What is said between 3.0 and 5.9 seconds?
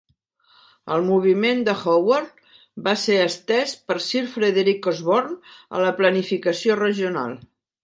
ser estès per Sir Frederic Osborn a